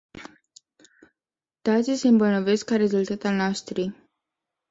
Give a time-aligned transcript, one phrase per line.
[1.61, 4.09] Tații nu se îmbolnăvesc ca rezultat al nașterii.